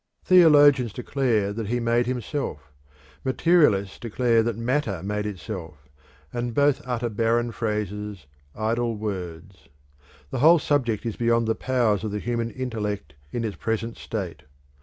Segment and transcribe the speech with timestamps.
[0.23, 2.71] Theologians declare that he made himself,
[3.23, 5.87] materialists declare that matter made itself,
[6.33, 8.25] and both utter barren phrases,
[8.55, 9.67] idle words.
[10.31, 14.41] The whole subject is beyond the powers of the human intellect in its present state.